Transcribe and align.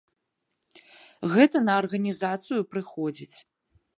Гэта 1.33 1.57
на 1.67 1.73
арганізацыю 1.83 2.61
прыходзіць. 2.71 3.37